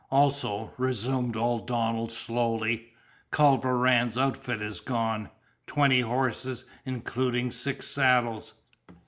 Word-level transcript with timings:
"Also," 0.09 0.73
resumed 0.79 1.37
old 1.37 1.67
Donald 1.67 2.11
slowly, 2.11 2.87
"Culver 3.29 3.77
Rann's 3.77 4.17
outfit 4.17 4.59
is 4.59 4.79
gone 4.79 5.29
twenty 5.67 6.01
horses, 6.01 6.65
including 6.87 7.51
six 7.51 7.87
saddles. 7.87 8.55